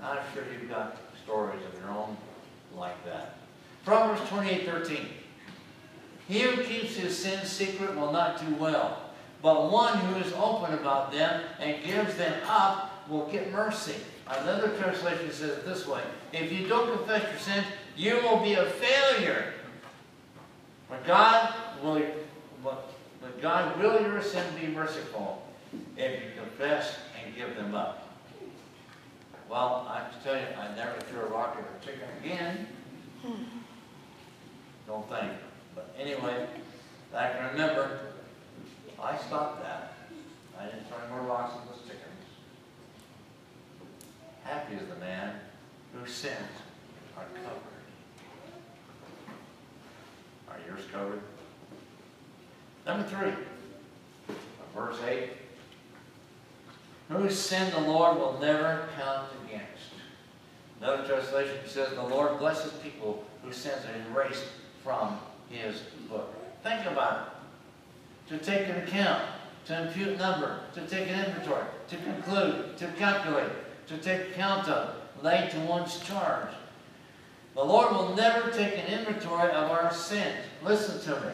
I'm 0.00 0.18
sure 0.34 0.44
you've 0.52 0.68
got 0.68 0.96
stories 1.24 1.60
of 1.72 1.80
your 1.80 1.90
own 1.90 2.16
like 2.74 3.04
that. 3.04 3.36
Proverbs 3.84 4.28
28, 4.28 4.66
13. 4.66 5.06
He 6.28 6.40
who 6.40 6.62
keeps 6.62 6.96
his 6.96 7.16
sins 7.16 7.50
secret 7.50 7.96
will 7.96 8.12
not 8.12 8.40
do 8.44 8.54
well, 8.54 9.10
but 9.42 9.70
one 9.70 9.98
who 9.98 10.16
is 10.20 10.32
open 10.34 10.74
about 10.74 11.12
them 11.12 11.42
and 11.60 11.84
gives 11.84 12.16
them 12.16 12.34
up 12.46 13.08
will 13.08 13.26
get 13.30 13.52
mercy. 13.52 13.96
Another 14.28 14.68
translation 14.78 15.30
says 15.32 15.58
it 15.58 15.66
this 15.66 15.86
way. 15.86 16.02
If 16.32 16.52
you 16.52 16.68
don't 16.68 16.96
confess 16.96 17.22
your 17.30 17.40
sins, 17.40 17.66
you 17.96 18.14
will 18.22 18.38
be 18.38 18.54
a 18.54 18.64
failure. 18.64 19.52
But 20.88 21.04
God 21.06 21.54
will, 21.82 22.02
but 22.62 23.42
God 23.42 23.78
will 23.80 24.00
your 24.00 24.22
sin 24.22 24.44
be 24.60 24.68
merciful 24.68 25.42
if 25.96 26.22
you 26.22 26.30
confess 26.40 26.98
and 27.22 27.34
give 27.34 27.56
them 27.56 27.74
up. 27.74 28.08
Well, 29.48 29.86
I 29.88 29.98
have 29.98 30.18
to 30.18 30.24
tell 30.24 30.36
you, 30.36 30.46
I 30.58 30.74
never 30.76 30.98
threw 31.00 31.20
a 31.20 31.26
rock 31.26 31.58
at 31.58 31.64
a 31.64 31.84
chicken 31.84 32.08
again. 32.22 32.66
Hmm. 33.22 33.42
Don't 34.86 35.08
think. 35.08 35.32
But 35.74 35.94
anyway, 35.98 36.46
I 37.14 37.28
can 37.30 37.52
remember, 37.52 38.00
I 39.00 39.16
stopped 39.16 39.62
that. 39.62 39.94
I 40.58 40.66
didn't 40.66 40.86
throw 40.86 40.98
any 40.98 41.10
more 41.10 41.22
rocks 41.22 41.54
at 41.56 41.68
those 41.68 41.82
chickens. 41.82 42.02
Happy 44.44 44.74
is 44.74 44.88
the 44.88 44.96
man 44.96 45.34
whose 45.94 46.12
sins 46.12 46.36
are 47.16 47.24
covered. 47.42 47.62
Are 50.48 50.58
yours 50.68 50.86
covered? 50.92 51.20
Number 52.86 53.08
three, 53.08 54.36
verse 54.74 54.98
8. 55.06 55.30
Whose 57.08 57.38
sin 57.38 57.70
the 57.70 57.80
Lord 57.80 58.18
will 58.18 58.38
never 58.40 58.88
count 58.96 59.28
against. 59.46 59.66
Another 60.80 61.06
translation 61.06 61.56
says, 61.66 61.90
The 61.90 62.02
Lord 62.02 62.38
blesses 62.38 62.72
people 62.82 63.24
whose 63.42 63.56
sins 63.56 63.84
are 63.84 64.12
erased 64.12 64.44
from 64.82 65.18
his 65.52 65.80
book. 66.08 66.34
Think 66.62 66.86
about 66.86 67.26
it. 68.28 68.38
To 68.38 68.44
take 68.44 68.68
an 68.68 68.78
account, 68.78 69.22
to 69.66 69.82
impute 69.82 70.18
number, 70.18 70.60
to 70.74 70.86
take 70.86 71.08
an 71.08 71.26
inventory, 71.26 71.64
to 71.88 71.96
conclude, 71.96 72.76
to 72.78 72.88
calculate, 72.98 73.50
to 73.88 73.98
take 73.98 74.30
account 74.30 74.68
of, 74.68 74.94
lay 75.22 75.48
to 75.52 75.60
one's 75.60 76.00
charge. 76.00 76.48
The 77.54 77.62
Lord 77.62 77.92
will 77.92 78.16
never 78.16 78.50
take 78.50 78.78
an 78.78 78.86
inventory 78.86 79.50
of 79.50 79.70
our 79.70 79.92
sins. 79.92 80.38
Listen 80.62 81.00
to 81.02 81.20
me. 81.20 81.32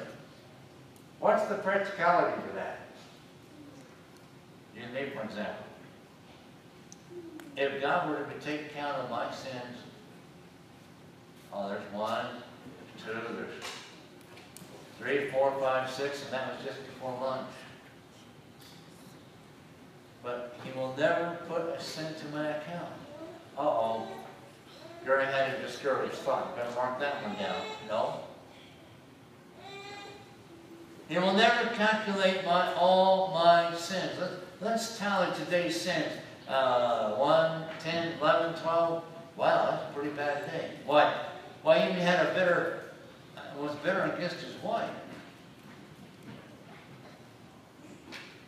What's 1.21 1.47
the 1.47 1.57
practicality 1.57 2.41
to 2.49 2.55
that? 2.55 2.81
You 4.75 4.83
need, 4.93 5.13
for 5.13 5.23
example. 5.23 5.65
If 7.57 7.81
God 7.81 8.09
were 8.09 8.25
to 8.25 8.41
take 8.45 8.75
count 8.75 8.97
of 8.99 9.11
my 9.11 9.33
sins, 9.33 9.79
oh, 11.53 11.69
there's 11.69 11.93
one, 11.93 12.27
two, 13.05 13.13
there's 13.13 13.65
three, 14.99 15.31
four, 15.31 15.52
five, 15.61 15.90
six, 15.90 16.25
and 16.25 16.33
that 16.33 16.57
was 16.57 16.67
just 16.67 16.85
before 16.87 17.17
lunch. 17.21 17.49
But 20.23 20.57
he 20.64 20.76
will 20.78 20.95
never 20.97 21.38
put 21.49 21.62
a 21.62 21.81
sin 21.81 22.14
to 22.14 22.37
my 22.37 22.49
account. 22.49 22.93
Uh-oh. 23.57 24.09
You 25.05 25.12
already 25.12 25.33
had 25.33 25.55
a 25.55 25.62
discouraged 25.62 26.14
thought. 26.14 26.57
Better 26.57 26.75
mark 26.75 27.00
that 27.00 27.23
one 27.23 27.37
down. 27.37 27.62
No? 27.88 28.21
He 31.09 31.19
will 31.19 31.33
never 31.33 31.71
calculate 31.75 32.45
my 32.45 32.75
all 32.75 33.33
my 33.33 33.75
sins. 33.75 34.12
Let, 34.21 34.31
let's 34.61 34.99
tally 34.99 35.35
today's 35.37 35.81
sins. 35.81 36.12
Uh, 36.47 37.14
1, 37.14 37.62
10, 37.81 38.19
11, 38.21 38.61
12. 38.61 39.05
Wow, 39.37 39.71
that's 39.71 39.90
a 39.90 39.95
pretty 39.95 40.14
bad 40.14 40.46
day. 40.46 40.70
Why? 40.85 41.14
Why 41.62 41.85
even 41.85 41.96
had 41.96 42.27
a 42.27 42.35
bitter, 42.35 42.88
was 43.59 43.75
bitter 43.77 44.12
against 44.16 44.37
his 44.37 44.55
wife. 44.62 44.90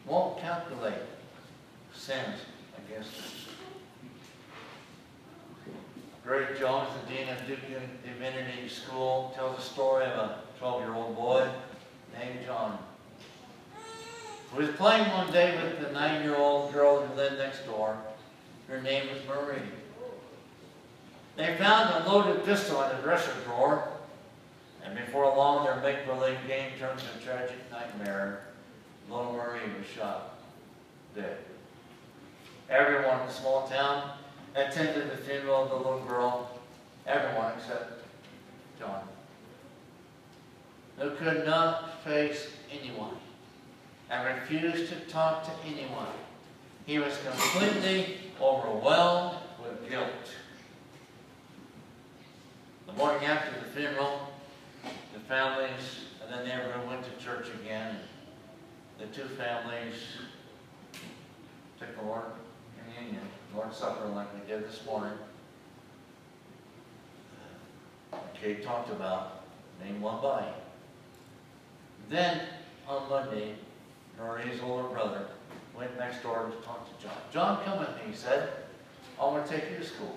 Won't 0.07 0.40
calculate 0.40 0.94
sins 1.92 2.40
against 2.79 3.11
us. 3.18 3.46
Greg 6.25 6.59
Jones, 6.59 6.88
the 7.01 7.14
dean 7.14 7.29
of 7.29 7.46
Duke 7.46 7.59
Divinity 8.05 8.68
School, 8.68 9.33
tells 9.35 9.59
a 9.59 9.62
story 9.62 10.05
of 10.05 10.12
a 10.12 10.38
12-year-old 10.61 11.16
boy 11.16 11.49
named 12.18 12.38
John. 12.46 12.79
He 14.53 14.59
was 14.59 14.70
playing 14.70 15.09
one 15.11 15.33
day 15.33 15.57
with 15.57 15.81
the 15.81 15.92
nine-year-old 15.92 16.73
girl 16.73 17.07
who 17.07 17.14
lived 17.14 17.38
next 17.38 17.64
door. 17.66 17.96
Her 18.68 18.81
name 18.81 19.09
was 19.12 19.25
Marie. 19.27 19.62
They 21.37 21.57
found 21.57 22.05
a 22.05 22.09
loaded 22.09 22.44
pistol 22.44 22.83
in 22.83 22.96
the 22.96 23.03
dresser 23.03 23.33
drawer, 23.44 23.88
and 24.85 24.97
before 24.97 25.25
long 25.37 25.64
their 25.64 25.77
make-believe 25.77 26.38
game 26.47 26.73
turned 26.79 26.99
to 26.99 27.07
a 27.19 27.25
tragic 27.25 27.59
nightmare. 27.71 28.45
Little 29.11 29.33
Marie 29.33 29.61
was 29.79 29.87
shot 29.87 30.38
dead. 31.14 31.38
Everyone 32.69 33.21
in 33.21 33.27
the 33.27 33.33
small 33.33 33.66
town 33.66 34.12
attended 34.55 35.11
the 35.11 35.16
funeral 35.16 35.64
of 35.64 35.71
the 35.71 35.77
little 35.77 36.05
girl. 36.05 36.61
Everyone 37.07 37.53
except 37.57 38.05
John, 38.79 39.03
who 40.99 41.11
could 41.16 41.45
not 41.45 42.03
face 42.05 42.49
anyone 42.71 43.16
and 44.11 44.40
refused 44.40 44.93
to 44.93 44.97
talk 45.12 45.45
to 45.45 45.51
anyone. 45.66 46.07
He 46.87 46.99
was 46.99 47.19
completely 47.19 48.19
overwhelmed 48.40 49.37
with 49.62 49.88
guilt. 49.88 50.07
The 52.87 52.93
morning 52.95 53.25
after 53.25 53.53
the 53.61 53.66
funeral, 53.66 54.33
the 55.12 55.21
families 55.29 56.07
and 56.23 56.33
the 56.33 56.45
neighborhood 56.45 56.87
went 56.88 57.03
to 57.05 57.25
church 57.25 57.49
again. 57.62 57.97
The 58.99 59.07
two 59.07 59.29
families 59.29 59.95
took 61.79 61.97
the 61.97 62.03
Lord 62.03 62.25
Communion, 62.79 63.23
Lord's 63.55 63.77
Supper 63.77 64.07
like 64.09 64.29
we 64.35 64.47
did 64.47 64.69
this 64.69 64.85
morning. 64.85 65.12
Kate 68.35 68.62
talked 68.64 68.90
about, 68.90 69.43
name 69.83 70.01
one 70.01 70.23
by. 70.23 70.47
Then, 72.09 72.40
on 72.88 73.09
Monday, 73.09 73.55
Noreen's 74.19 74.61
older 74.62 74.88
brother 74.88 75.27
went 75.77 75.97
next 75.99 76.23
door 76.23 76.51
to 76.51 76.66
talk 76.66 76.87
to 76.87 77.03
John. 77.05 77.16
John, 77.33 77.64
come 77.64 77.79
with 77.79 77.88
me, 77.97 78.11
he 78.11 78.14
said. 78.14 78.51
I 79.21 79.25
want 79.27 79.47
to 79.47 79.53
take 79.53 79.71
you 79.71 79.77
to 79.77 79.85
school. 79.85 80.16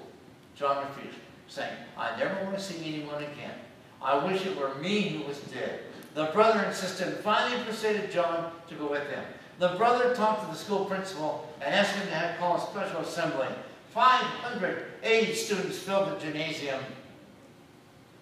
John 0.56 0.88
refused, 0.88 1.18
saying, 1.48 1.76
I 1.98 2.18
never 2.18 2.44
want 2.46 2.58
to 2.58 2.64
see 2.64 2.96
anyone 2.96 3.22
again. 3.22 3.56
I 4.04 4.24
wish 4.26 4.46
it 4.46 4.58
were 4.58 4.76
me 4.76 5.02
who 5.10 5.24
was 5.24 5.40
dead. 5.40 5.80
The 6.14 6.26
brother 6.26 6.64
insisted 6.64 7.18
finally 7.20 7.64
persuaded 7.64 8.12
John 8.12 8.52
to 8.68 8.76
go 8.76 8.92
with 8.92 9.08
him. 9.10 9.24
The 9.60 9.70
brother 9.70 10.14
talked 10.14 10.42
to 10.42 10.48
the 10.48 10.58
school 10.58 10.86
principal 10.86 11.50
and 11.62 11.74
asked 11.74 11.96
him 11.96 12.08
to 12.08 12.14
have 12.14 12.38
call 12.38 12.58
a 12.58 12.62
special 12.62 13.00
assembly. 13.00 13.48
500 13.92 14.86
age 15.04 15.38
students 15.38 15.80
filled 15.80 16.10
the 16.12 16.20
gymnasium. 16.20 16.80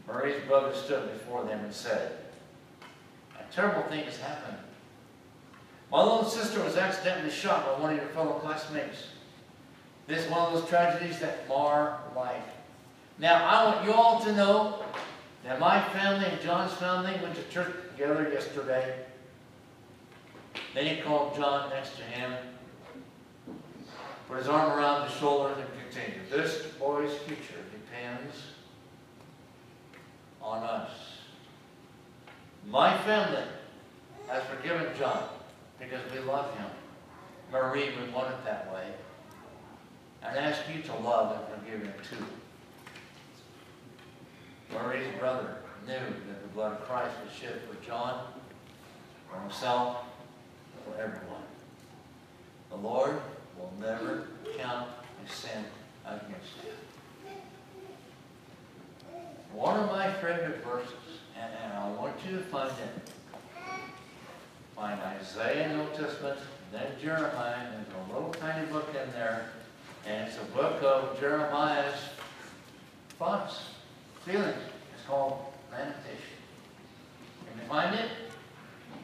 Marie's 0.07 0.41
brother 0.47 0.73
stood 0.73 1.11
before 1.13 1.43
them 1.45 1.63
and 1.63 1.73
said, 1.73 2.17
A 3.39 3.53
terrible 3.53 3.83
thing 3.89 4.03
has 4.03 4.17
happened. 4.17 4.57
My 5.91 6.03
little 6.03 6.25
sister 6.25 6.63
was 6.63 6.77
accidentally 6.77 7.31
shot 7.31 7.65
by 7.65 7.81
one 7.81 7.91
of 7.91 7.97
your 7.97 8.07
fellow 8.09 8.33
classmates. 8.39 9.07
This 10.07 10.25
is 10.25 10.31
one 10.31 10.39
of 10.41 10.53
those 10.53 10.69
tragedies 10.69 11.19
that 11.19 11.47
mar 11.47 11.99
life. 12.15 12.43
Now, 13.17 13.45
I 13.45 13.65
want 13.65 13.85
you 13.85 13.93
all 13.93 14.19
to 14.21 14.31
know 14.33 14.83
that 15.43 15.60
my 15.60 15.82
family 15.89 16.25
and 16.25 16.41
John's 16.41 16.73
family 16.73 17.13
went 17.21 17.36
to 17.36 17.43
church 17.49 17.73
together 17.91 18.30
yesterday. 18.32 18.95
Then 20.73 20.86
he 20.86 21.01
called 21.01 21.36
John 21.36 21.69
next 21.69 21.95
to 21.97 22.04
him, 22.04 22.34
put 24.27 24.38
his 24.38 24.47
arm 24.47 24.77
around 24.77 25.10
his 25.10 25.17
shoulder, 25.17 25.54
and 25.54 25.65
continued. 25.91 26.30
This 26.30 26.65
boy's 26.80 27.13
future 27.19 27.63
depends 27.71 28.36
on 30.41 30.63
us. 30.63 30.91
My 32.69 32.97
family 32.99 33.43
has 34.27 34.43
forgiven 34.43 34.88
John 34.97 35.23
because 35.80 36.01
we 36.13 36.19
love 36.19 36.56
him. 36.58 36.67
Marie 37.51 37.89
we 37.89 38.12
want 38.13 38.30
it 38.30 38.45
that 38.45 38.71
way. 38.73 38.86
And 40.23 40.38
ask 40.38 40.62
you 40.73 40.82
to 40.84 40.95
love 40.97 41.38
and 41.38 41.60
forgive 41.60 41.82
him 41.82 41.93
too. 42.10 42.25
Marie's 44.73 45.07
brother 45.19 45.57
knew 45.86 45.93
that 45.93 46.41
the 46.41 46.47
blood 46.53 46.73
of 46.73 46.88
Christ 46.88 47.15
was 47.23 47.34
shed 47.34 47.62
for 47.67 47.86
John, 47.86 48.25
for 49.29 49.39
himself, 49.41 50.05
for 50.86 50.93
everyone. 51.01 51.43
The 52.69 52.77
Lord 52.77 53.21
will 53.57 53.73
never 53.79 54.27
count 54.57 54.88
his 55.23 55.34
sin 55.36 55.65
against 56.05 56.51
you. 56.63 56.71
One 59.53 59.77
of 59.77 59.91
my 59.91 60.12
favorite 60.13 60.63
verses, 60.63 60.93
and, 61.38 61.51
and 61.63 61.73
I 61.73 61.89
want 61.91 62.15
you 62.25 62.38
to 62.38 62.43
find 62.43 62.71
it. 62.71 63.12
find 64.75 64.99
Isaiah 65.01 65.69
in 65.69 65.77
the 65.77 65.84
Old 65.84 65.93
Testament, 65.95 66.39
then 66.71 66.88
Jeremiah, 67.01 67.55
and 67.55 67.86
there's 67.86 68.10
a 68.10 68.13
little 68.13 68.34
tiny 68.34 68.65
book 68.67 68.88
in 68.89 69.12
there, 69.12 69.49
and 70.07 70.27
it's 70.27 70.38
a 70.38 70.45
book 70.55 70.81
of 70.81 71.19
Jeremiah's 71.19 71.99
thoughts, 73.19 73.70
feelings. 74.25 74.55
It's 74.95 75.05
called 75.07 75.45
Lamentation. 75.71 76.38
Can 77.47 77.62
you 77.62 77.67
find 77.67 77.95
it? 77.95 78.10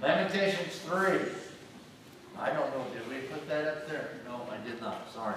Lamentations 0.02 0.80
3. 0.80 1.20
I 2.40 2.50
don't 2.52 2.70
know, 2.70 2.86
did 2.94 3.10
we 3.10 3.28
put 3.28 3.48
that 3.50 3.68
up 3.68 3.90
there? 3.90 4.12
No, 4.28 4.42
I 4.52 4.58
did 4.68 4.80
not, 4.80 5.12
sorry. 5.12 5.36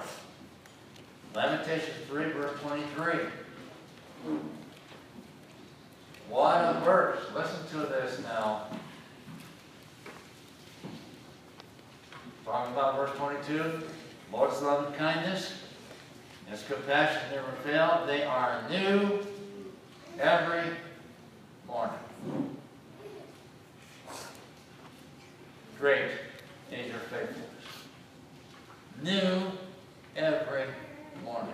Lamentations 1.33 2.05
3, 2.07 2.25
verse 2.31 2.59
23. 2.61 3.13
What 6.29 6.57
a 6.57 6.79
verse. 6.85 7.19
Listen 7.33 7.67
to 7.71 7.87
this 7.87 8.21
now. 8.23 8.67
Talking 12.45 12.73
about 12.73 12.95
verse 12.95 13.17
22. 13.17 13.83
Lord's 14.31 14.61
love 14.61 14.87
and 14.87 14.95
kindness, 14.95 15.53
His 16.49 16.63
compassion 16.63 17.21
never 17.31 17.51
fail. 17.63 18.03
They 18.05 18.23
are 18.23 18.61
new 18.69 19.19
every 20.21 20.69
morning. 21.67 21.95
Great 25.79 26.11
is 26.71 26.87
your 26.87 26.99
faithfulness. 26.99 27.47
New 29.01 29.51
every 30.15 30.65
morning. 31.23 31.53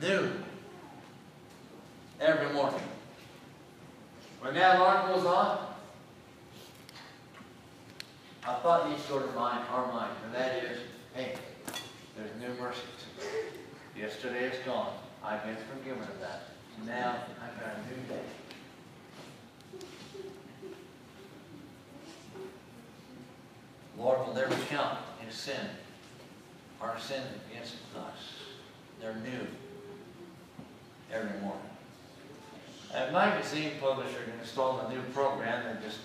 New 0.00 0.32
every 2.20 2.52
morning. 2.52 2.80
When 4.40 4.54
that 4.54 4.80
alarm 4.80 5.14
goes 5.14 5.24
off, 5.24 5.60
I 8.44 8.54
thought 8.54 8.90
needs 8.90 9.04
sort 9.04 9.22
of 9.22 9.36
mind, 9.36 9.64
our 9.70 9.86
mind, 9.92 10.10
and 10.24 10.34
that 10.34 10.64
is, 10.64 10.78
hey, 11.14 11.36
there's 12.16 12.30
new 12.40 12.60
mercies. 12.60 12.82
Yesterday 13.96 14.44
is 14.44 14.58
gone. 14.64 14.94
I've 15.24 15.44
been 15.44 15.56
forgiven 15.76 16.02
of 16.02 16.20
that. 16.20 16.42
Now 16.86 17.16
I've 17.42 17.60
got 17.60 17.76
a 17.76 17.80
new 17.88 18.02
day. 18.08 18.22
Lord 23.98 24.26
will 24.26 24.34
never 24.34 24.54
count 24.68 24.98
his 25.24 25.34
sin, 25.34 25.68
our 26.80 26.98
sin 26.98 27.22
against 27.50 27.76
us. 27.96 28.34
They're 29.00 29.14
new 29.16 29.46
every 31.12 31.38
morning. 31.40 31.60
A 32.94 33.12
magazine 33.12 33.72
publisher 33.80 34.18
installed 34.40 34.84
a 34.86 34.94
new 34.94 35.02
program 35.14 35.64
that 35.64 35.82
just 35.82 35.98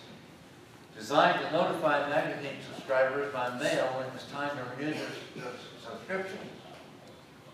designed 0.97 1.39
to 1.45 1.51
notify 1.51 2.09
magazine 2.09 2.57
subscribers 2.73 3.33
by 3.33 3.49
mail 3.57 3.85
when 3.95 4.07
it 4.07 4.13
was 4.13 4.23
time 4.31 4.51
to 4.57 4.63
renew 4.75 4.93
their 4.93 5.51
subscription. 5.91 6.39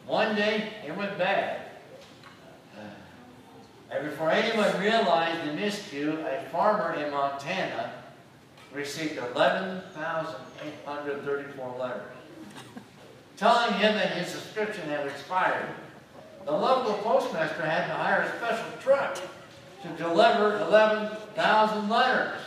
One 0.06 0.36
day, 0.36 0.74
it 0.86 0.96
went 0.96 1.18
bad. 1.18 1.62
Uh, 2.78 2.82
and 3.92 4.10
before 4.10 4.32
anyone 4.32 4.80
realized 4.80 5.48
the 5.48 5.54
miscue, 5.54 6.24
a 6.26 6.44
farmer 6.50 6.94
in 6.94 7.12
Montana 7.12 7.94
received 8.74 9.18
11,834 9.18 11.76
letters 11.80 12.14
telling 13.38 13.74
him 13.74 13.96
that 13.96 14.12
his 14.12 14.28
subscription 14.28 14.88
had 14.90 15.08
expired. 15.08 15.70
The 16.46 16.52
local 16.52 16.94
postmaster 16.96 17.66
had 17.66 17.88
to 17.88 17.94
hire 17.94 18.22
a 18.22 18.38
special 18.38 18.72
truck 18.82 19.16
to 19.16 19.88
deliver 19.98 20.60
11,000 20.62 21.90
letters. 21.90 22.40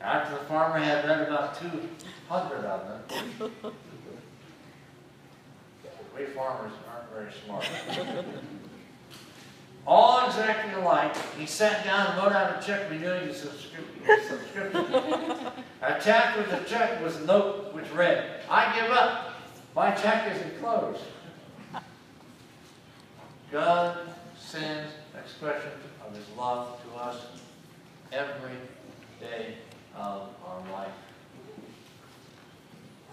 After 0.00 0.38
the 0.38 0.44
farmer 0.44 0.78
had 0.78 1.04
read 1.04 1.26
about 1.26 1.58
200 1.60 2.64
of 2.64 3.08
them, 3.08 3.72
we 6.16 6.24
farmers 6.26 6.72
aren't 6.90 7.10
very 7.12 7.32
smart. 7.44 7.68
All 9.86 10.26
exactly 10.26 10.72
alike, 10.74 11.14
he 11.38 11.46
sat 11.46 11.84
down 11.84 12.08
and 12.08 12.18
wrote 12.18 12.32
out 12.32 12.60
a 12.60 12.66
check 12.66 12.90
renewing 12.90 13.28
his 13.28 13.36
subscription. 13.36 14.82
Attached 15.80 16.38
with 16.38 16.50
the 16.50 16.68
check 16.68 17.00
was 17.02 17.16
a 17.16 17.24
note 17.24 17.72
which 17.72 17.88
read, 17.92 18.40
I 18.50 18.74
give 18.80 18.90
up. 18.90 19.34
My 19.76 19.92
check 19.92 20.34
is 20.34 20.42
enclosed. 20.42 21.02
God 23.52 23.98
sends 24.36 24.90
expression 25.16 25.70
of 26.04 26.16
his 26.16 26.24
love 26.36 26.80
to 26.82 26.98
us 26.98 27.26
every 28.12 28.56
day 29.20 29.54
of 29.94 30.30
our 30.44 30.72
life. 30.72 30.88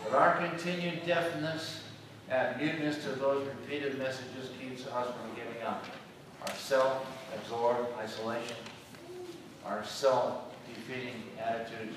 But 0.04 0.14
our 0.14 0.38
continued 0.38 1.06
deafness 1.06 1.83
and 2.30 2.62
muteness 2.62 3.04
to 3.04 3.10
those 3.12 3.48
repeated 3.48 3.98
messages 3.98 4.50
keeps 4.60 4.88
us 4.88 5.08
from 5.08 5.36
giving 5.36 5.62
up. 5.64 5.84
Our 6.42 6.56
self-absorbed 6.56 7.98
isolation, 8.00 8.58
our 9.66 9.84
self-defeating 9.84 11.24
attitudes, 11.40 11.96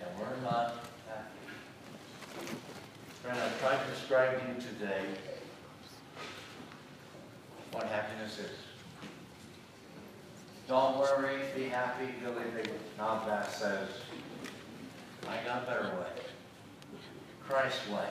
and 0.00 0.18
we're 0.18 0.42
not 0.42 0.84
happy. 1.08 2.54
Friend, 3.22 3.38
I've 3.38 3.60
tried 3.60 3.84
to 3.84 3.90
describe 3.90 4.40
to 4.40 4.48
you 4.48 4.54
today 4.60 5.04
what 7.72 7.86
happiness 7.86 8.38
is. 8.38 8.50
Don't 10.68 10.98
worry, 10.98 11.38
be 11.56 11.64
happy, 11.64 12.06
Billy 12.22 12.44
Big 12.54 12.70
Bass 12.98 13.56
says. 13.56 13.88
I 15.28 15.44
got 15.44 15.64
a 15.64 15.66
better 15.66 15.96
way. 15.96 16.22
Christ's 17.46 17.88
way. 17.88 18.08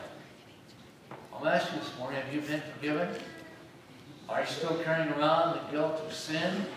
I'm 1.42 1.48
asking 1.48 1.80
this 1.80 1.90
morning, 1.98 2.22
have 2.22 2.32
you 2.32 2.42
been 2.42 2.62
forgiven? 2.78 3.10
Are 4.30 4.42
you 4.42 4.46
still 4.46 4.78
carrying 4.84 5.10
around 5.14 5.56
the 5.56 5.72
guilt 5.72 6.00
of 6.06 6.14
sin? 6.14 6.68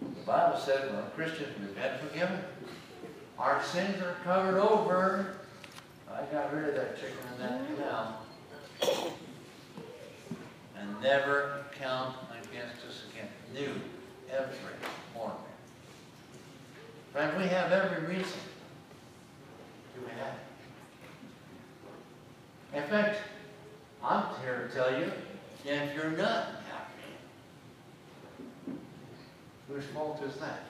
The 0.00 0.22
Bible 0.24 0.56
says 0.56 0.88
when 0.88 1.00
a 1.00 1.10
Christian, 1.16 1.46
we've 1.58 1.74
been 1.74 1.98
forgiven. 1.98 2.38
Our 3.40 3.60
sins 3.64 4.00
are 4.02 4.14
covered 4.22 4.60
over. 4.60 5.34
I 6.08 6.22
got 6.32 6.54
rid 6.54 6.68
of 6.68 6.74
that 6.76 6.96
chicken 6.96 7.16
in 7.34 7.42
that 7.42 7.66
canal. 7.74 8.22
And 10.78 11.02
never 11.02 11.64
count 11.80 12.14
against 12.30 12.86
us 12.88 13.02
again. 13.10 13.28
New 13.52 13.80
every 14.32 14.54
morning. 15.12 15.36
Friend, 17.12 17.36
we 17.36 17.48
have 17.48 17.72
every 17.72 18.14
reason. 18.14 18.38
Do 19.96 20.02
we 20.02 20.12
have? 20.20 20.45
In 22.74 22.82
fact, 22.84 23.18
I'm 24.02 24.24
here 24.42 24.68
to 24.68 24.74
tell 24.74 24.98
you, 24.98 25.10
if 25.64 25.94
you're 25.94 26.10
not 26.10 26.48
happy, 26.70 27.12
whose 29.68 29.84
fault 29.86 30.22
is 30.22 30.36
that? 30.36 30.64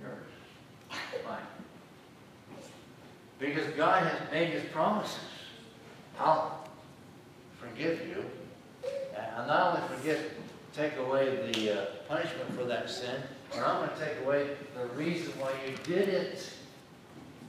Yours. 0.00 0.26
Mine. 1.24 1.38
Because 3.38 3.66
God 3.74 4.02
has 4.02 4.30
made 4.32 4.50
his 4.50 4.64
promises. 4.72 5.18
I'll 6.18 6.68
forgive 7.60 8.00
you. 8.08 8.24
And 9.14 9.26
I'll 9.36 9.46
not 9.46 9.76
only 9.76 9.96
forgive, 9.96 10.32
take 10.74 10.96
away 10.96 11.50
the 11.52 11.72
uh, 11.72 11.86
punishment 12.08 12.52
for 12.54 12.64
that 12.64 12.90
sin, 12.90 13.22
but 13.50 13.60
I'm 13.60 13.86
going 13.86 13.98
to 13.98 14.04
take 14.04 14.24
away 14.24 14.48
the 14.76 14.86
reason 14.94 15.32
why 15.38 15.52
you 15.66 15.76
did 15.84 16.08
it. 16.08 16.50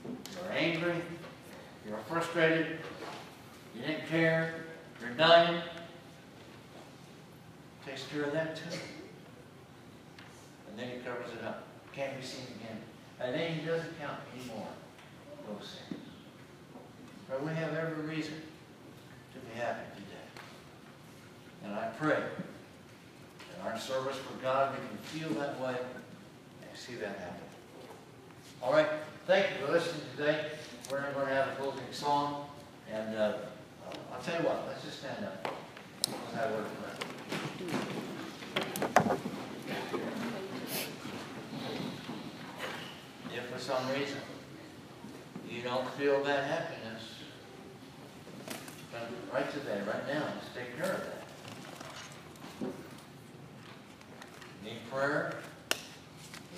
You're 0.06 0.52
angry, 0.52 0.94
you're 1.88 1.98
frustrated, 1.98 2.78
you 3.74 3.82
didn't 3.82 4.06
care, 4.08 4.54
you're 5.00 5.10
dying. 5.10 5.62
Takes 7.86 8.04
care 8.12 8.24
of 8.24 8.32
that 8.32 8.56
too. 8.56 8.78
And 10.68 10.78
then 10.78 10.90
he 10.90 10.98
covers 10.98 11.32
it 11.32 11.44
up. 11.46 11.64
Can't 11.94 12.18
be 12.20 12.24
seen 12.24 12.44
again. 12.60 12.78
And 13.20 13.34
then 13.34 13.52
he 13.52 13.66
doesn't 13.66 13.98
count 13.98 14.18
anymore 14.36 14.68
those 15.48 15.78
sins. 15.88 16.04
But 17.28 17.42
we 17.42 17.52
have 17.52 17.74
every 17.74 18.04
reason 18.04 18.34
to 19.32 19.38
be 19.40 19.58
happy 19.58 19.84
today. 19.94 20.44
And 21.64 21.74
I 21.74 21.88
pray 21.98 22.16
in 22.16 23.66
our 23.66 23.78
service 23.78 24.16
for 24.16 24.42
God 24.42 24.72
we 24.72 24.86
can 24.88 24.98
feel 24.98 25.40
that 25.40 25.60
way 25.60 25.74
and 25.74 26.78
see 26.78 26.94
that 26.96 27.18
happen. 27.18 27.34
All 28.62 28.72
right. 28.72 28.88
Thank 29.26 29.46
you 29.50 29.66
for 29.66 29.72
listening 29.72 30.02
today. 30.16 30.46
We're 30.90 31.02
going 31.12 31.26
to 31.26 31.34
have 31.34 31.48
a 31.48 31.56
closing 31.56 31.92
song. 31.92 32.46
And 32.90 33.14
uh, 33.14 33.32
I'll 34.10 34.20
tell 34.22 34.40
you 34.40 34.48
what, 34.48 34.64
let's 34.68 34.82
just 34.82 35.00
stand 35.00 35.22
up. 35.24 35.54
Of 36.06 36.32
prayer. 36.32 36.64
If 43.34 43.44
for 43.52 43.58
some 43.58 43.88
reason 43.90 44.18
you 45.50 45.62
don't 45.62 45.88
feel 45.90 46.22
that 46.24 46.44
happiness, 46.44 47.02
then 48.92 49.02
right 49.32 49.52
today, 49.52 49.82
right 49.86 50.06
now, 50.08 50.22
just 50.40 50.54
take 50.54 50.76
care 50.76 50.94
of 50.94 51.02
that. 51.02 52.70
Need 54.64 54.90
prayer? 54.90 55.34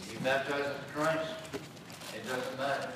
You 0.06 0.18
be 0.18 0.24
baptized 0.24 0.66
in 0.66 0.94
Christ? 0.94 1.32
It 2.14 2.26
doesn't 2.28 2.58
matter. 2.58 2.92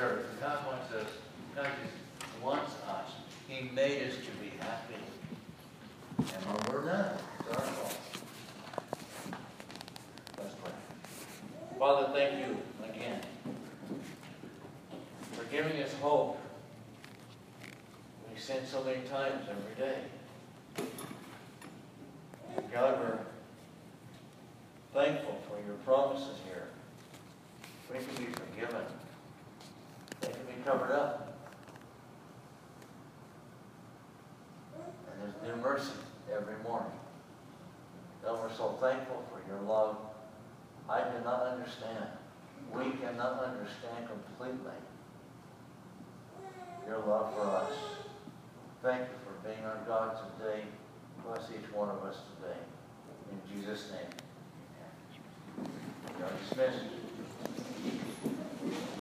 It. 0.00 0.40
God 0.40 0.66
wants 0.66 0.92
us, 0.94 1.06
God 1.54 1.66
just 1.82 2.42
wants 2.42 2.72
us. 2.88 3.10
He 3.46 3.68
made 3.68 4.08
us 4.08 4.14
to 4.14 4.30
be 4.42 4.50
happy. 4.58 4.94
And 6.16 6.46
when 6.46 6.74
we're 6.74 6.86
not, 6.90 7.20
it's 7.38 7.48
our 7.50 7.60
fault. 7.60 7.98
Let's 10.38 10.54
pray. 10.54 10.72
Father, 11.78 12.08
thank 12.14 12.38
you 12.38 12.56
again 12.82 13.20
for 15.32 15.44
giving 15.44 15.82
us 15.82 15.92
hope. 16.00 16.40
We 18.32 18.40
sin 18.40 18.64
so 18.66 18.82
many 18.82 19.02
times 19.02 19.44
every 19.50 19.84
day. 19.84 19.98
God, 22.72 22.98
we're 23.00 23.18
thankful 24.94 25.42
for 25.46 25.56
your 25.66 25.76
promises 25.84 26.38
here. 26.46 26.68
We 27.92 27.98
can 27.98 28.24
be 28.24 28.32
forgiven. 28.32 28.99
They 30.20 30.28
can 30.28 30.44
be 30.46 30.62
covered 30.64 30.92
up. 30.92 31.38
And 34.76 35.22
there's 35.22 35.56
new 35.56 35.62
mercy 35.62 35.92
every 36.32 36.62
morning. 36.62 36.92
God, 38.22 38.40
we're 38.42 38.56
so 38.56 38.76
thankful 38.80 39.24
for 39.30 39.40
your 39.50 39.60
love. 39.62 39.96
I 40.88 41.00
cannot 41.00 41.42
understand. 41.46 42.06
We 42.74 42.90
cannot 43.00 43.42
understand 43.42 44.08
completely 44.08 44.72
your 46.86 46.98
love 46.98 47.34
for 47.34 47.42
us. 47.42 47.72
Thank 48.82 49.02
you 49.02 49.16
for 49.24 49.48
being 49.48 49.64
our 49.64 49.78
God 49.86 50.18
today. 50.38 50.64
Bless 51.24 51.50
each 51.50 51.72
one 51.72 51.88
of 51.88 52.02
us 52.02 52.16
today. 52.36 52.58
In 53.30 53.60
Jesus' 53.60 53.90
name. 53.92 54.10
Are 56.22 56.32
dismissed. 56.48 56.84